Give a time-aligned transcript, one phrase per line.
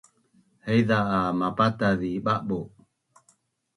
[0.65, 2.59] haiza a mapataz zi ba’bu’